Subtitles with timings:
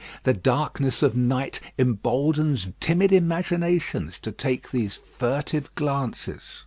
[0.23, 6.41] The darkness of night emboldens timid imaginations to take these furtive glances.